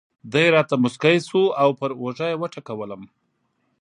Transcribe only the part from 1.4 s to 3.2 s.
او پر اوږه یې وټکولم.